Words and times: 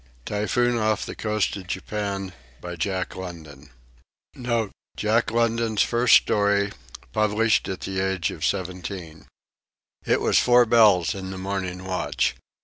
TYPHOON 0.25 0.77
OFF 0.79 1.05
THE 1.05 1.13
COAST 1.13 1.55
OF 1.57 1.67
JAPAN 1.67 2.33
[Jack 2.79 3.15
London's 3.15 3.71
first 5.83 6.15
story, 6.15 6.71
published 7.13 7.69
at 7.69 7.81
the 7.81 7.99
age 7.99 8.31
of 8.31 8.43
seventeen] 8.43 9.27
It 10.03 10.19
was 10.19 10.39
four 10.39 10.65
bells 10.65 11.13
in 11.13 11.29
the 11.29 11.37
morning 11.37 11.83
watch. 11.83 12.35